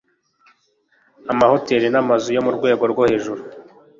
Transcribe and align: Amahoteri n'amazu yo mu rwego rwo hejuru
Amahoteri 1.31 1.87
n'amazu 1.89 2.29
yo 2.35 2.41
mu 2.45 2.51
rwego 2.57 2.83
rwo 2.91 3.03
hejuru 3.09 3.41